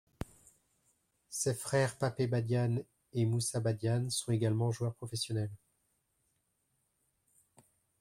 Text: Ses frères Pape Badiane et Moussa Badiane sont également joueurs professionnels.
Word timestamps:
Ses 1.29 1.53
frères 1.53 1.95
Pape 1.95 2.23
Badiane 2.23 2.83
et 3.13 3.23
Moussa 3.23 3.59
Badiane 3.59 4.09
sont 4.09 4.31
également 4.31 4.71
joueurs 4.71 4.95
professionnels. 4.95 5.51